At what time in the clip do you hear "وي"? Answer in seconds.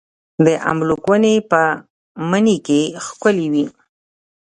3.53-3.65